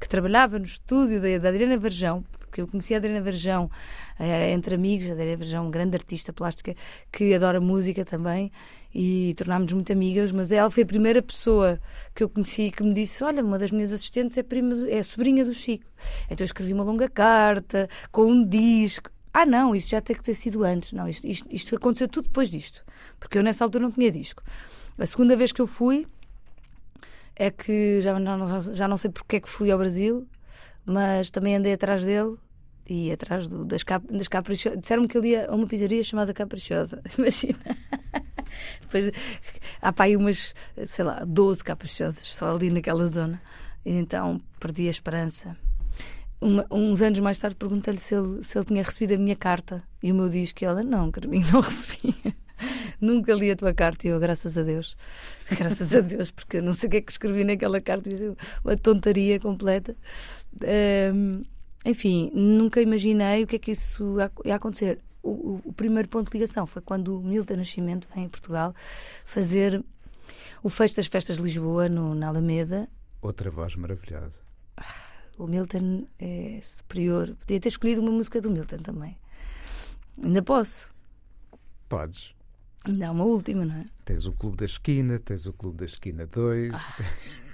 [0.00, 3.70] que trabalhava no estúdio da, da Adriana Varjão, porque eu conheci a Adriana Verjão
[4.07, 4.07] eh,
[4.52, 6.74] entre amigos, a Adriana Verjão, grande artista plástica
[7.12, 8.50] que adora música também
[8.94, 11.80] e tornámos-nos muito amigas, mas ela foi a primeira pessoa
[12.14, 15.44] que eu conheci que me disse: Olha, uma das minhas assistentes é, prima, é sobrinha
[15.44, 15.84] do Chico.
[16.24, 19.10] Então eu escrevi uma longa carta com um disco.
[19.32, 20.92] Ah, não, isso já tem que ter sido antes.
[20.92, 22.84] Não, isto, isto, isto aconteceu tudo depois disto,
[23.20, 24.42] porque eu nessa altura não tinha disco.
[24.98, 26.06] A segunda vez que eu fui
[27.36, 28.12] é que já
[28.72, 30.26] já não sei porque é que fui ao Brasil,
[30.84, 32.36] mas também andei atrás dele
[32.88, 34.78] e atrás do, das, cap, das caprichosas.
[34.80, 37.02] Disseram-me que ele ia a uma pizzaria chamada Caprichosa.
[37.18, 37.58] Imagina.
[38.80, 39.10] Depois
[39.80, 43.40] há para aí umas, sei lá, 12 caprichosas só ali naquela zona.
[43.84, 45.56] E então perdi a esperança.
[46.40, 49.82] Uma, uns anos mais tarde perguntei-lhe se ele, se ele tinha recebido a minha carta
[50.02, 50.62] e o meu disco.
[50.62, 52.14] E ela, não, Carminho, não recebi.
[53.00, 54.96] Nunca li a tua carta e eu, graças a Deus.
[55.56, 58.10] Graças a Deus, porque eu não sei o que é que escrevi naquela carta,
[58.64, 59.96] uma tontaria completa.
[61.14, 61.42] Um,
[61.88, 65.00] enfim, nunca imaginei o que é que isso ia acontecer.
[65.22, 68.74] O, o, primeiro ponto de ligação foi quando o Milton Nascimento vem a Portugal
[69.24, 69.82] fazer
[70.62, 72.88] o Fecho das Festas de Lisboa, no, na Alameda.
[73.22, 74.38] Outra voz maravilhosa.
[75.38, 77.34] O Milton é superior.
[77.40, 79.16] Podia ter escolhido uma música do Milton também.
[80.22, 80.92] Ainda posso.
[81.88, 82.34] Podes.
[82.84, 83.84] Ainda há uma última, não é?
[84.04, 86.74] Tens o Clube da Esquina, tens o Clube da Esquina 2.
[86.74, 86.96] Ah,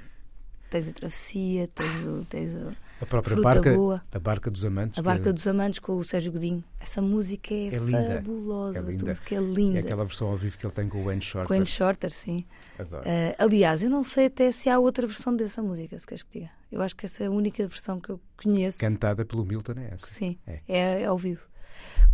[0.70, 2.24] tens a Travessia, tens o.
[2.24, 2.72] Tens o
[3.04, 4.02] a própria barca, boa.
[4.12, 4.98] a barca dos amantes.
[4.98, 6.64] A barca dos amantes com o Sérgio Godinho.
[6.80, 7.70] Essa música é, é
[8.16, 8.78] fabulosa.
[8.78, 8.94] É linda.
[8.94, 9.76] Essa música é linda.
[9.76, 11.48] E aquela versão ao vivo que ele tem com o Wayne Shorter.
[11.48, 12.44] Com o Wayne Shorter, sim.
[12.78, 13.02] Adoro.
[13.02, 16.40] Uh, aliás, eu não sei até se há outra versão dessa música, se queres que
[16.40, 16.50] diga.
[16.72, 18.78] Eu acho que essa é a única versão que eu conheço.
[18.78, 20.06] Cantada pelo Milton é essa.
[20.06, 21.53] Sim, é, é, é ao vivo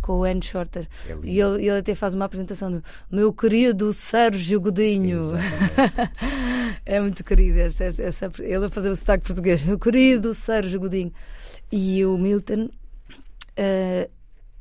[0.01, 0.87] com o Anne Shorter.
[1.07, 5.21] É e ele, ele até faz uma apresentação do meu querido Sérgio Godinho.
[6.85, 7.59] é muito querido.
[7.59, 9.61] Essa, essa, ele a fazer o sotaque português.
[9.61, 11.13] Meu querido Sérgio Godinho.
[11.71, 14.11] E o Milton uh,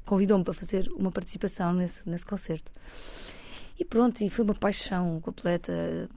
[0.04, 2.72] convidou-me para fazer uma participação nesse, nesse concerto.
[3.78, 6.08] E pronto, e foi uma paixão completa.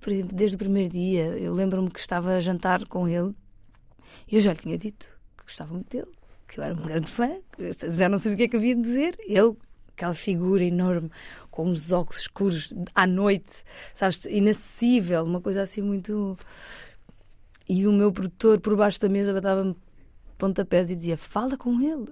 [0.00, 3.34] Por exemplo, desde o primeiro dia, eu lembro-me que estava a jantar com ele
[4.26, 5.06] e eu já lhe tinha dito
[5.36, 6.17] que gostava muito dele
[6.48, 7.30] que eu era um grande fã,
[7.90, 9.16] já não sabia o que é que havia de dizer.
[9.20, 9.54] Ele,
[9.90, 11.10] aquela figura enorme,
[11.50, 16.36] com os óculos escuros à noite, sabes, inacessível, uma coisa assim muito.
[17.68, 19.76] E o meu produtor por baixo da mesa batava-me
[20.38, 22.10] pontapés e dizia: Fala com ele.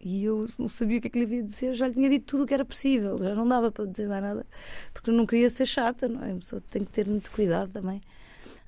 [0.00, 2.08] E eu não sabia o que é que lhe havia de dizer, já lhe tinha
[2.08, 4.46] dito tudo o que era possível, já não dava para dizer mais nada,
[4.94, 6.30] porque eu não queria ser chata, não é?
[6.30, 8.00] A pessoa tem que ter muito cuidado também.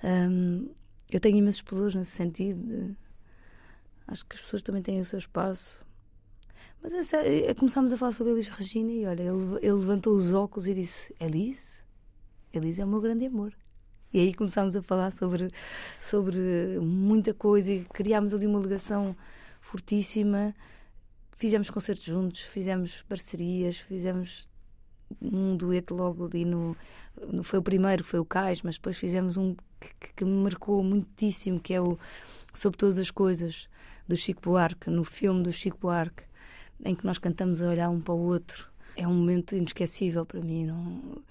[0.03, 0.69] Um,
[1.11, 2.97] eu tenho imensos pelos nesse sentido.
[4.11, 5.87] Acho que as pessoas também têm o seu espaço.
[6.83, 10.33] Mas essa, é, começámos a falar sobre Elis Regina e olha, ele, ele levantou os
[10.33, 11.85] óculos e disse: Elis?
[12.53, 13.55] Elis é o meu grande amor.
[14.13, 15.49] E aí começámos a falar sobre,
[16.01, 16.37] sobre
[16.81, 19.15] muita coisa e criámos ali uma ligação
[19.61, 20.53] fortíssima.
[21.37, 24.51] Fizemos concertos juntos, fizemos parcerias, fizemos
[25.23, 26.77] um dueto logo ali no,
[27.29, 30.83] no foi o primeiro, foi o Cais, mas depois fizemos um que, que, me marcou
[30.83, 31.99] muitíssimo, que é o
[32.53, 33.69] Sobre Todas as Coisas,
[34.11, 36.25] do Chico Buarque, no filme do Chico Buarque,
[36.85, 38.69] em que nós cantamos a olhar um para o outro.
[38.97, 40.67] É um momento inesquecível para mim.
[40.67, 41.23] Não...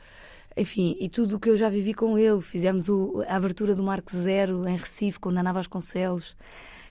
[0.56, 2.40] Enfim, e tudo o que eu já vivi com ele.
[2.42, 6.38] Fizemos o, a abertura do Marco Zero em Recife, com o Naná Vasconcelos,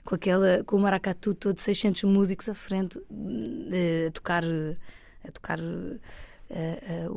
[0.05, 2.99] com, aquela, com o maracatu todo, 600 músicos à frente,
[3.71, 5.63] eh, a tocar, a, tocar a,
[6.51, 7.07] eh,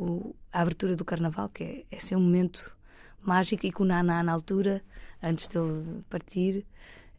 [0.51, 2.75] a, a abertura do Carnaval, que é, é assim, um momento
[3.21, 4.81] mágico, e com o Naná na altura,
[5.21, 6.65] antes dele partir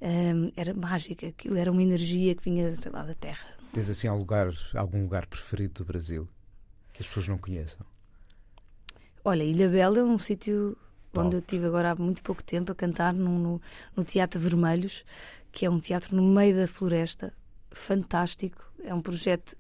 [0.05, 3.47] um, era mágica, aquilo era uma energia que vinha, sei lá, da terra.
[3.73, 6.29] Tens assim algum lugar, algum lugar preferido do Brasil
[6.93, 7.85] que as pessoas não conheçam?
[9.25, 10.77] Olha, Ilha Bela é um sítio
[11.17, 13.63] onde eu tive agora há muito pouco tempo a cantar no, no,
[13.97, 15.05] no, Teatro Vermelhos,
[15.51, 17.33] que é um teatro no meio da floresta,
[17.71, 18.71] fantástico.
[18.83, 19.57] É um projeto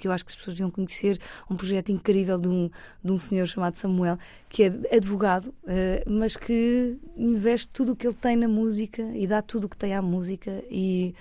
[0.00, 2.70] que eu acho que as pessoas deviam conhecer, um projeto incrível de um,
[3.04, 8.06] de um senhor chamado Samuel, que é advogado, uh, mas que investe tudo o que
[8.06, 11.14] ele tem na música e dá tudo o que tem à música e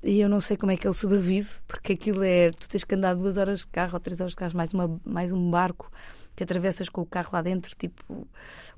[0.00, 2.52] e eu não sei como é que ele sobrevive, porque aquilo é.
[2.52, 5.00] Tu tens que andar duas horas de carro ou três horas de carro, mais, uma,
[5.04, 5.90] mais um barco
[6.36, 8.28] que atravessas com o carro lá dentro, tipo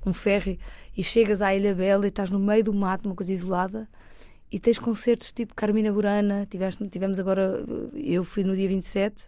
[0.03, 0.59] um ferry,
[0.97, 3.87] e chegas à Ilha Bela e estás no meio do mato, uma coisa isolada,
[4.51, 9.27] e tens concertos tipo Carmina Burana, tivemos, tivemos agora, eu fui no dia 27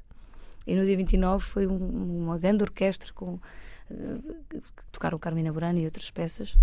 [0.68, 5.86] e no dia 29 foi um, uma grande orquestra com uh, tocaram Carmina Burana e
[5.86, 6.58] outras peças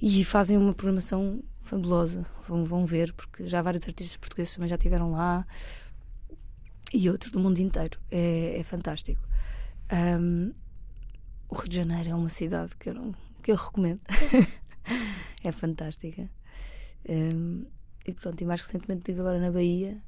[0.00, 2.24] e fazem uma programação fabulosa.
[2.46, 5.46] Vão, vão ver, porque já vários artistas portugueses também já estiveram lá
[6.92, 7.98] e outros do mundo inteiro.
[8.10, 9.20] É, é fantástico.
[9.92, 10.52] Um,
[11.48, 14.00] o Rio de Janeiro é uma cidade que eu, que eu recomendo.
[15.44, 16.30] é fantástica.
[17.08, 17.64] Um,
[18.06, 19.98] e pronto, e mais recentemente estive agora na Bahia,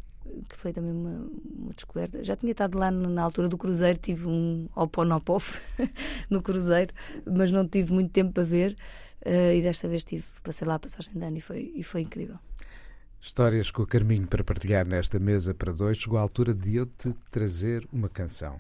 [0.49, 2.23] que foi também uma, uma descoberta.
[2.25, 5.61] Já tinha estado lá na altura do Cruzeiro, tive um oponopof
[6.31, 6.95] no Cruzeiro,
[7.31, 8.77] mas não tive muito tempo para ver.
[9.25, 12.01] Uh, e desta vez tive, passei lá a passagem de ano e foi, e foi
[12.01, 12.39] incrível.
[13.21, 15.99] Histórias com o Carminho para partilhar nesta mesa para dois.
[15.99, 18.59] Chegou a altura de eu te trazer uma canção.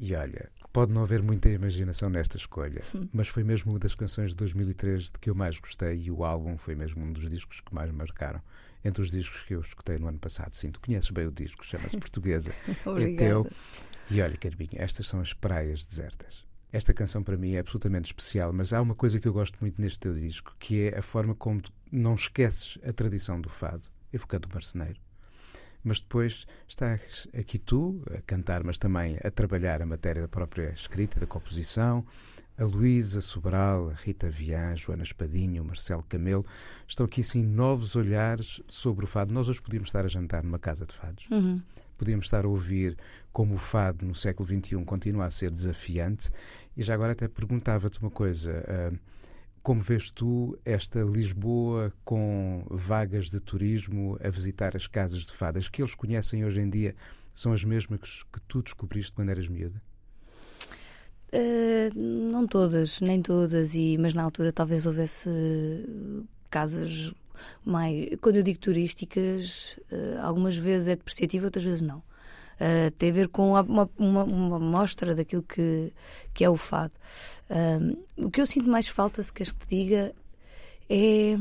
[0.00, 3.06] E olha, pode não haver muita imaginação nesta escolha, hum.
[3.12, 6.24] mas foi mesmo uma das canções de 2003 de que eu mais gostei e o
[6.24, 8.40] álbum foi mesmo um dos discos que mais marcaram.
[8.84, 11.64] Entre os discos que eu escutei no ano passado, sim, tu conheces bem o disco,
[11.64, 12.52] chama-se Portuguesa.
[12.98, 13.48] é teu.
[14.10, 16.44] E olha, Carminho, estas são as praias desertas.
[16.72, 19.80] Esta canção para mim é absolutamente especial, mas há uma coisa que eu gosto muito
[19.80, 21.60] neste teu disco, que é a forma como
[21.92, 24.98] não esqueces a tradição do fado, evocando o marceneiro.
[25.82, 30.70] Mas depois estás aqui tu a cantar, mas também a trabalhar a matéria da própria
[30.70, 32.04] escrita, da composição.
[32.56, 36.46] A Luísa Sobral, a Rita Vian, Joana Espadinha, o Marcelo Camelo,
[36.86, 39.32] estão aqui sim novos olhares sobre o fado.
[39.32, 41.26] Nós hoje podíamos estar a jantar numa casa de fados.
[41.30, 41.60] Uhum
[42.02, 42.96] podíamos estar a ouvir
[43.32, 46.30] como o fado no século XXI continua a ser desafiante.
[46.76, 48.64] E já agora até perguntava-te uma coisa.
[48.92, 48.98] Uh,
[49.62, 55.68] como vês tu esta Lisboa com vagas de turismo a visitar as casas de fadas
[55.68, 56.94] que eles conhecem hoje em dia
[57.32, 59.80] são as mesmas que tu descobriste quando eras miúda?
[61.32, 65.30] Uh, não todas, nem todas, e, mas na altura talvez houvesse
[66.50, 67.14] casas
[67.64, 68.10] mais.
[68.20, 72.02] Quando eu digo turísticas, uh, algumas vezes é depreciativo, outras vezes não.
[72.60, 75.92] Uh, tem a ver com uma, uma, uma mostra daquilo que,
[76.32, 76.94] que é o fado.
[78.16, 80.14] O que eu sinto mais falta, se queres que te diga,
[80.88, 81.36] é,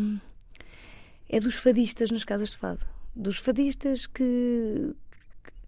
[1.30, 2.86] é dos fadistas nas casas de fado.
[3.16, 4.96] Dos fadistas que,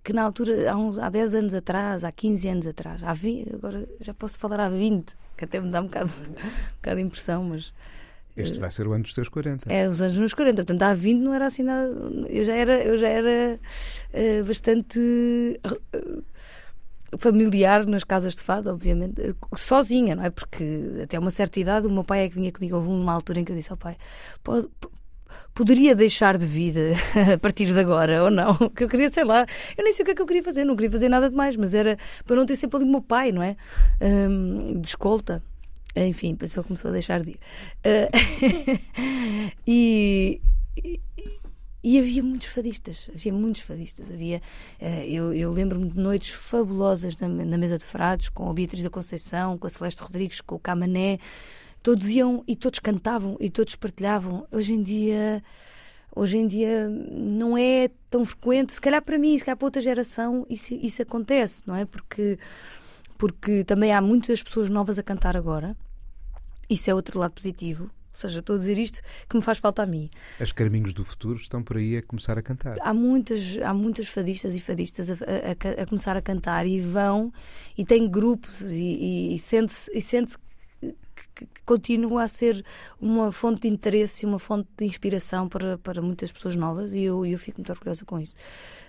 [0.03, 3.55] que na altura, há, uns, há 10 anos atrás, há 15 anos atrás, há 20,
[3.55, 7.01] agora já posso falar há 20, que até me dá um bocado, um bocado de
[7.01, 7.73] impressão, mas
[8.35, 9.71] este vai ser o ano dos teus 40.
[9.71, 10.63] É, os anos dos meus 40.
[10.63, 11.93] Portanto, há 20 não era assim nada.
[12.27, 13.59] Eu já era, eu já era
[14.13, 14.99] uh, bastante.
[14.99, 16.23] Uh,
[17.19, 19.21] familiar nas casas de fado, obviamente,
[19.55, 20.31] sozinha, não é?
[20.31, 22.75] Porque até uma certa idade o meu pai é que vinha comigo.
[22.75, 23.97] Houve uma altura em que eu disse ao pai:
[24.43, 24.67] pode,
[25.53, 26.93] poderia deixar de vida
[27.33, 28.57] a partir de agora ou não?
[28.75, 29.45] Que eu queria, sei lá,
[29.77, 31.55] eu nem sei o que é que eu queria fazer, não queria fazer nada demais,
[31.55, 33.55] mas era para não ter sempre ali o meu pai, não é?
[34.01, 35.43] Um, de escolta.
[35.95, 37.39] Enfim, depois ele começou a deixar de ir.
[37.85, 40.41] Uh, e,
[40.77, 40.99] e,
[41.83, 44.09] e, havia muitos fadistas, havia muitos fadistas.
[44.09, 44.41] Havia,
[44.81, 48.83] uh, eu, eu lembro-me de noites fabulosas na, na, mesa de frados, com a Beatriz
[48.83, 51.19] da Conceição, com a Celeste Rodrigues, com o Camané.
[51.83, 54.47] Todos iam e todos cantavam e todos partilhavam.
[54.51, 55.43] Hoje em dia
[56.15, 59.81] hoje em dia não é tão frequente, se calhar para mim, se calhar para outra
[59.81, 61.85] geração, isso, isso acontece, não é?
[61.85, 62.37] Porque
[63.17, 65.75] porque também há muitas pessoas novas a cantar agora.
[66.69, 67.83] Isso é outro lado positivo.
[67.85, 70.07] Ou seja, estou a dizer isto que me faz falta a mim.
[70.39, 72.77] As Carminhos do Futuro estão por aí a começar a cantar.
[72.79, 77.33] Há muitas, há muitas fadistas e fadistas a, a, a começar a cantar e vão
[77.75, 80.35] e têm grupos e, e, e sente-se sente
[81.15, 82.63] que, que, continua a ser
[82.99, 87.03] uma fonte de interesse e uma fonte de inspiração para, para muitas pessoas novas e
[87.03, 88.35] eu, eu fico muito orgulhosa com isso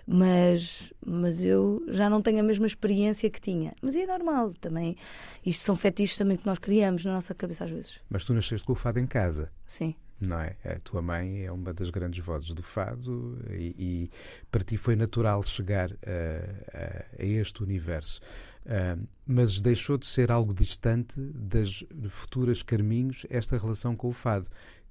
[0.07, 3.75] mas, mas eu já não tenho a mesma experiência que tinha.
[3.81, 4.97] Mas é normal também.
[5.45, 8.01] Isto são fetiches também que nós criamos na nossa cabeça às vezes.
[8.09, 9.51] Mas tu nasceste com o fado em casa.
[9.67, 9.95] Sim.
[10.21, 10.57] Não é?
[10.65, 14.11] A tua mãe é uma das grandes vozes do fado e, e
[14.51, 18.21] para ti foi natural chegar a, a, a este universo.
[18.65, 24.47] Uh, mas deixou de ser algo distante das futuras Carminhos esta relação com o fado,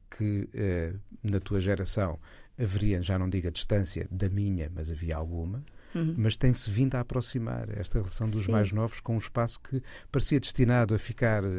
[0.09, 2.19] que uh, na tua geração
[2.57, 5.63] haveria, já não digo a distância da minha, mas havia alguma.
[5.95, 6.13] Uhum.
[6.17, 8.51] Mas tem-se vindo a aproximar esta relação dos Sim.
[8.51, 9.81] mais novos com um espaço que
[10.11, 11.49] parecia destinado a ficar uh,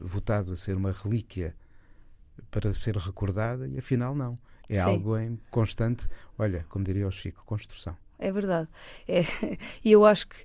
[0.00, 1.54] votado a ser uma relíquia
[2.50, 4.32] para ser recordada e afinal não.
[4.68, 4.82] É Sim.
[4.82, 7.96] algo em constante, olha, como diria o Chico, construção.
[8.18, 8.68] É verdade.
[9.06, 9.22] É,
[9.84, 10.36] e eu acho que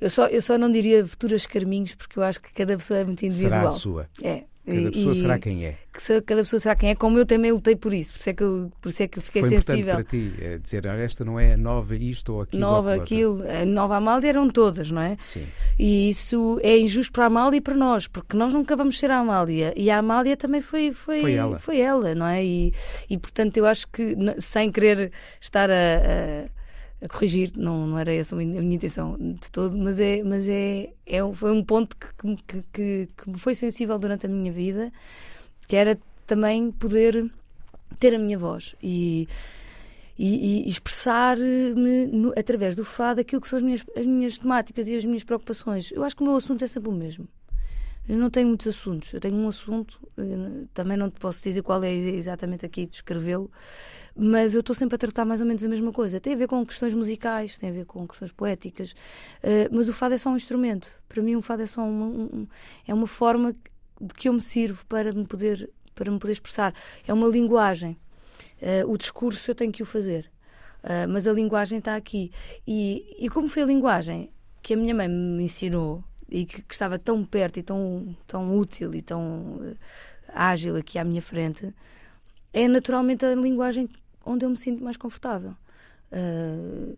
[0.00, 3.04] eu só, eu só não diria futuras carminhos porque eu acho que cada pessoa é
[3.04, 3.60] muito individual.
[3.60, 4.08] Será a sua.
[4.22, 4.44] É.
[4.66, 5.78] Cada pessoa e, será quem é.
[5.92, 8.34] Que cada pessoa será quem é, como eu também lutei por isso, por isso é
[8.34, 9.94] que eu, por isso é que eu fiquei Foi sensível.
[9.94, 12.60] para ti é dizer, esta não é nova isto ou aquilo.
[12.60, 15.16] Nova ou aquilo, a nova Amália eram todas, não é?
[15.22, 15.46] Sim.
[15.78, 19.08] E isso é injusto para a Amália e para nós, porque nós nunca vamos ser
[19.08, 19.72] a Amália.
[19.76, 21.58] E a Amália também foi, foi, foi, ela.
[21.60, 22.44] foi ela, não é?
[22.44, 22.74] E,
[23.08, 26.44] e portanto eu acho que, sem querer estar a, a
[27.02, 30.92] a corrigir, não, não era essa a minha, intenção de todo, mas, é, mas é,
[31.06, 34.90] é, foi um ponto que, que, que, que me foi sensível durante a minha vida,
[35.66, 37.30] que era também poder
[38.00, 39.28] ter a minha voz e,
[40.18, 44.96] e, e expressar-me através do fado aquilo que são as minhas, as minhas temáticas e
[44.96, 45.90] as minhas preocupações.
[45.92, 47.28] Eu acho que o meu assunto é sempre o mesmo.
[48.08, 49.12] Eu não tenho muitos assuntos.
[49.12, 53.50] Eu tenho um assunto, eh, também não te posso dizer qual é exatamente aqui, descrevê-lo,
[54.14, 56.20] mas eu estou sempre a tratar mais ou menos a mesma coisa.
[56.20, 59.92] Tem a ver com questões musicais, tem a ver com questões poéticas, uh, mas o
[59.92, 60.90] fado é só um instrumento.
[61.08, 62.46] Para mim, um fado é só uma, um,
[62.86, 63.54] é uma forma
[64.00, 66.72] de que eu me sirvo para me poder, para me poder expressar.
[67.06, 67.98] É uma linguagem.
[68.62, 70.30] Uh, o discurso eu tenho que o fazer.
[70.84, 72.30] Uh, mas a linguagem está aqui.
[72.66, 74.30] E, e como foi a linguagem
[74.62, 78.56] que a minha mãe me ensinou e que, que, estava tão perto e tão, tão
[78.56, 79.76] útil e tão uh,
[80.32, 81.74] ágil aqui à minha frente,
[82.52, 83.88] é naturalmente a linguagem
[84.24, 85.54] onde eu me sinto mais confortável.
[86.10, 86.96] Uh,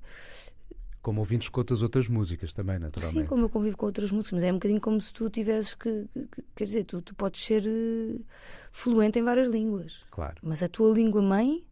[1.09, 3.23] como ouvintes com outras outras músicas também, naturalmente.
[3.23, 5.75] Sim, como eu convivo com outras músicas, mas é um bocadinho como se tu tivesses
[5.75, 6.07] que.
[6.15, 8.25] que quer dizer, tu, tu podes ser uh,
[8.73, 10.05] fluente em várias línguas.
[10.11, 10.37] Claro.
[10.43, 11.65] Mas a tua língua mãe,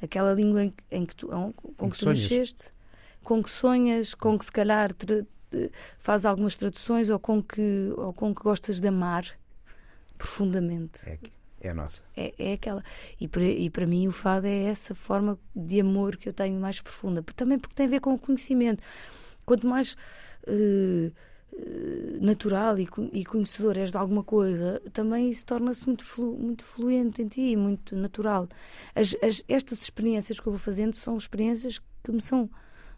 [0.00, 2.72] aquela língua em, em que tu, com, com que, que tu nasceste,
[3.22, 4.94] com que sonhas, com que se calhar
[5.98, 9.24] faz algumas traduções ou com que, ou com que gostas de amar
[10.16, 11.08] profundamente.
[11.08, 11.18] É,
[11.60, 12.02] é a nossa.
[12.16, 12.82] É, é aquela.
[13.20, 16.60] E para, e para mim o fado é essa forma de amor que eu tenho
[16.60, 17.22] mais profunda.
[17.34, 18.82] Também porque tem a ver com o conhecimento.
[19.44, 19.96] Quanto mais
[20.46, 21.12] uh,
[22.20, 27.22] natural e, e conhecedor és de alguma coisa, também isso torna-se muito, flu, muito fluente
[27.22, 28.48] em ti, muito natural.
[28.94, 32.48] As, as, estas experiências que eu vou fazendo são experiências que me são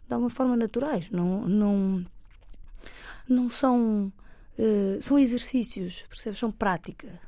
[0.07, 1.09] de alguma forma naturais.
[1.09, 2.05] Não, não,
[3.27, 4.11] não são.
[4.57, 6.39] Uh, são exercícios, percebes?
[6.39, 7.19] São prática.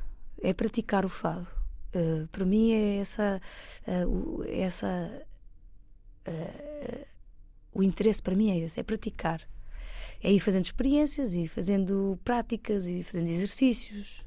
[0.41, 1.47] É praticar o fado.
[1.95, 3.41] Uh, para mim é essa.
[3.87, 5.25] Uh, essa
[7.73, 9.41] o interesse para mim é esse, é praticar.
[10.21, 14.23] É ir fazendo experiências, ir fazendo práticas, ir fazendo exercícios.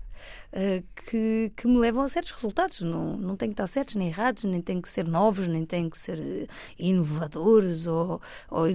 [0.52, 2.80] Uh, que, que, me levam a certos resultados.
[2.80, 5.90] Não, não tem que estar certos nem errados, nem tem que ser novos, nem tem
[5.90, 6.46] que ser uh,
[6.78, 8.66] inovadores, ou, ou,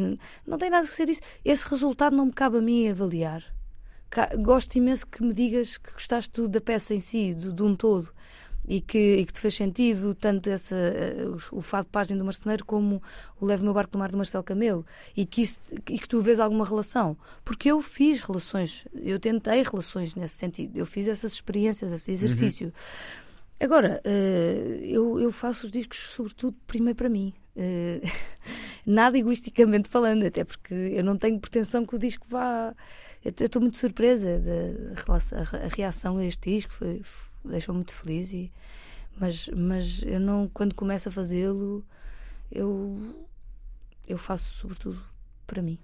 [0.45, 1.21] não tem nada que ser isso.
[1.43, 3.43] Esse resultado não me cabe a mim avaliar.
[4.39, 8.11] Gosto imenso que me digas que gostaste da peça em si, de, de um todo
[8.67, 12.25] e que, e que te fez sentido tanto essa, uh, o fado de página do
[12.25, 13.01] marceneiro como
[13.39, 16.21] o Leve Meu Barco do Mar do Marcelo Camelo e que, isso, e que tu
[16.21, 17.17] vês alguma relação.
[17.43, 22.67] Porque eu fiz relações, eu tentei relações nesse sentido, eu fiz essas experiências, esse exercício.
[22.67, 22.73] Uhum.
[23.59, 27.33] Agora, uh, eu, eu faço os discos sobretudo primeiro para mim.
[27.55, 28.07] Uh,
[28.85, 32.73] nada egoisticamente falando, até porque eu não tenho pretensão que o disco vá.
[33.23, 36.73] Eu estou muito surpresa da reação a este disco.
[36.73, 37.01] Foi,
[37.43, 38.51] deixou muito feliz e
[39.17, 41.85] mas mas eu não quando começo a fazê-lo
[42.51, 43.25] eu
[44.07, 45.01] eu faço sobretudo
[45.45, 45.79] para mim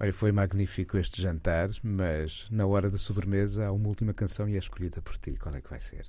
[0.00, 4.56] Olha, foi magnífico este jantar, mas na hora da sobremesa há uma última canção e
[4.56, 5.36] é escolhida por ti.
[5.36, 6.06] Qual é que vai ser?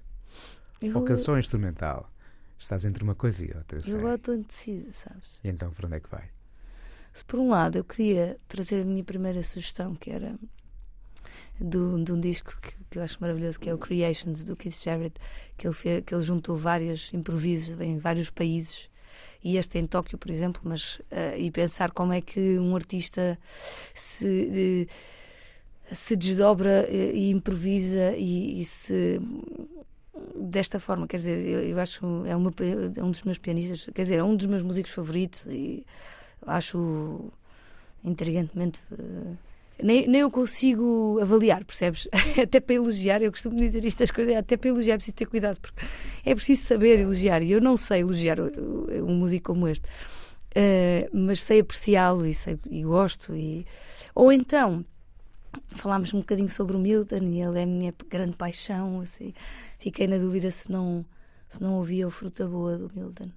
[0.81, 0.97] Eu...
[0.97, 2.09] Ou canção instrumental?
[2.57, 3.79] Estás entre uma coisa e outra.
[3.85, 5.39] Eu, eu agora estou indecisa, sabes?
[5.43, 6.29] E então, para onde é que vai?
[7.13, 10.35] Se por um lado eu queria trazer a minha primeira sugestão, que era
[11.59, 14.81] do, de um disco que, que, eu acho maravilhoso, que é o Creations do Keith
[14.83, 15.19] Jarrett,
[15.57, 18.89] que ele, fez, que ele juntou vários improvisos em vários países.
[19.43, 23.37] E este em Tóquio, por exemplo, mas uh, e pensar como é que um artista
[23.93, 24.87] se
[25.91, 29.19] se desdobra e, e improvisa e, e, se
[30.35, 32.53] desta forma, quer dizer, eu, eu acho é, uma,
[32.95, 35.85] é um dos meus pianistas, quer dizer, é um dos meus músicos favoritos e
[36.45, 37.31] acho
[38.03, 39.37] intrigantemente uh,
[39.81, 42.07] nem, nem eu consigo avaliar, percebes?
[42.41, 45.25] até para elogiar, eu costumo dizer isto das coisas, até para elogiar é preciso ter
[45.25, 45.85] cuidado, porque
[46.25, 51.41] é preciso saber elogiar, e eu não sei elogiar um músico como este, uh, mas
[51.41, 53.35] sei apreciá-lo e, sei, e gosto.
[53.35, 53.65] E...
[54.13, 54.85] Ou então,
[55.71, 59.33] falámos um bocadinho sobre o Milton, e ele é a minha grande paixão, assim,
[59.77, 61.05] fiquei na dúvida se não,
[61.49, 63.29] se não ouvia o Fruta Boa do Milton.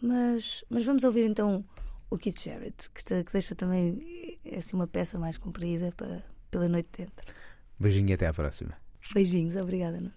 [0.00, 1.64] Mas, mas vamos ouvir então
[2.10, 6.68] o Keith Jarrett, que, te, que deixa também assim, uma peça mais comprida para, pela
[6.68, 7.24] noite dentro.
[7.78, 8.76] Beijinho e até à próxima.
[9.12, 10.12] Beijinhos, obrigada.